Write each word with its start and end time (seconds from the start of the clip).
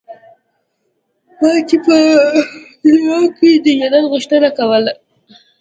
ما 1.39 1.51
چې 1.67 1.77
په 1.85 1.95
دعا 2.93 3.19
کښې 3.37 3.51
د 3.63 3.65
جنت 3.79 4.05
غوښتنه 4.11 4.49
کوله. 4.57 4.93